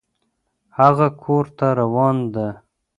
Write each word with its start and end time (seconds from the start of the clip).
هغه 0.79 1.07
کور 1.23 1.45
ته 1.57 1.67
روان 1.79 2.17
ده 2.33 2.47